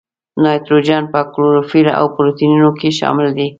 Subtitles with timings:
[0.43, 3.47] نایتروجن په کلوروفیل او پروټینونو کې شامل دی.